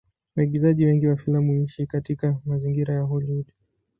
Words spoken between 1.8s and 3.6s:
katika mazingira ya Hollywood.